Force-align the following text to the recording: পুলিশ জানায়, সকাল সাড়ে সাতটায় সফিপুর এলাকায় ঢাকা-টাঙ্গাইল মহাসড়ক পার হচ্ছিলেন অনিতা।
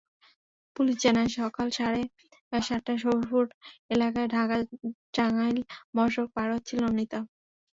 পুলিশ 0.75 0.95
জানায়, 1.03 1.29
সকাল 1.37 1.67
সাড়ে 1.77 2.01
সাতটায় 2.61 2.99
সফিপুর 3.03 3.43
এলাকায় 3.89 4.29
ঢাকা-টাঙ্গাইল 4.35 5.57
মহাসড়ক 5.95 6.29
পার 6.35 6.47
হচ্ছিলেন 6.53 6.85
অনিতা। 6.89 7.19